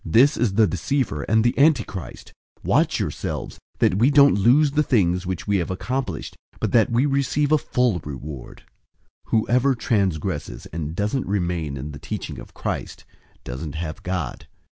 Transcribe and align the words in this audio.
This 0.03 0.35
is 0.35 0.55
the 0.55 0.65
deceiver 0.65 1.21
and 1.29 1.43
the 1.43 1.55
Antichrist. 1.59 2.33
001:008 2.65 2.65
Watch 2.67 2.99
yourselves, 2.99 3.59
that 3.77 3.99
we 3.99 4.09
don't 4.09 4.33
lose 4.33 4.71
the 4.71 4.81
things 4.81 5.27
which 5.27 5.45
we 5.45 5.57
have 5.57 5.69
accomplished, 5.69 6.35
but 6.59 6.71
that 6.71 6.89
we 6.91 7.05
receive 7.05 7.51
a 7.51 7.59
full 7.59 7.99
reward. 8.03 8.63
001:009 9.27 9.41
Whoever 9.41 9.75
transgresses 9.75 10.65
and 10.73 10.95
doesn't 10.95 11.27
remain 11.27 11.77
in 11.77 11.91
the 11.91 11.99
teaching 11.99 12.39
of 12.39 12.55
Christ, 12.55 13.05
doesn't 13.43 13.75
have 13.75 14.01
God. 14.01 14.47